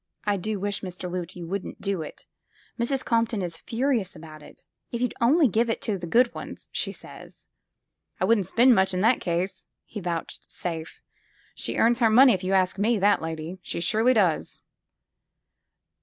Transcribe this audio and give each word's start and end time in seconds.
"I 0.25 0.35
do 0.35 0.59
wish, 0.59 0.81
Mr. 0.81 1.07
Loote, 1.07 1.35
you 1.35 1.45
wouldn't 1.45 1.79
do 1.79 2.01
it. 2.01 2.25
Mrs. 2.79 3.05
Compton 3.05 3.43
is 3.43 3.55
furious 3.57 4.15
about 4.15 4.41
it. 4.41 4.63
If 4.91 4.99
you'd 4.99 5.13
only 5.21 5.47
give 5.47 5.67
them 5.67 5.75
to 5.81 5.99
the 5.99 6.07
good 6.07 6.33
ones, 6.33 6.69
she 6.71 6.91
says. 6.91 7.45
''I 8.19 8.25
wouldn't 8.25 8.47
spend 8.47 8.73
much 8.73 8.95
in 8.95 9.01
that 9.01 9.21
case," 9.21 9.63
he 9.85 9.99
vouch 9.99 10.41
safed. 10.49 11.01
She 11.53 11.77
earns 11.77 11.99
her 11.99 12.09
money, 12.09 12.33
if 12.33 12.43
you 12.43 12.53
ask 12.53 12.79
me, 12.79 12.97
that 12.97 13.21
lady. 13.21 13.59
She 13.61 13.79
surely 13.79 14.15
does 14.15 14.59